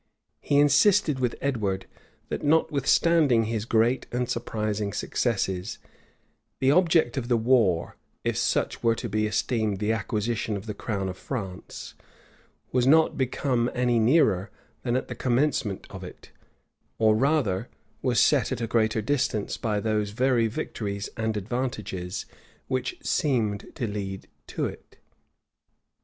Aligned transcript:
He 0.39 0.57
insisted 0.57 1.19
with 1.19 1.35
Edward, 1.41 1.85
that, 2.29 2.43
notwithstanding 2.43 3.43
his 3.43 3.65
great 3.65 4.07
and 4.11 4.27
surprising 4.27 4.93
successes, 4.93 5.77
the 6.59 6.71
object 6.71 7.17
of 7.17 7.27
the 7.27 7.37
war, 7.37 7.97
if 8.23 8.35
such 8.35 8.81
were 8.81 8.95
to 8.95 9.07
be 9.07 9.27
esteemed 9.27 9.77
the 9.77 9.91
acquisition 9.93 10.57
of 10.57 10.65
the 10.65 10.73
crown 10.73 11.07
of 11.07 11.19
France, 11.19 11.93
was 12.71 12.87
not 12.87 13.15
become 13.15 13.69
any 13.75 13.99
nearer 13.99 14.49
than 14.81 14.95
at 14.95 15.07
the 15.07 15.13
commencement 15.13 15.85
of 15.91 16.03
it; 16.03 16.31
or 16.97 17.15
rather, 17.15 17.69
was 18.01 18.19
set 18.19 18.51
at 18.51 18.59
a 18.59 18.65
greater 18.65 19.03
distance 19.03 19.55
by 19.55 19.79
those 19.79 20.09
very 20.09 20.47
victories 20.47 21.09
and 21.15 21.37
advantages 21.37 22.25
which 22.67 22.97
seemed 23.03 23.67
to 23.75 23.85
lead 23.85 24.27
to 24.47 24.65
it. 24.65 24.97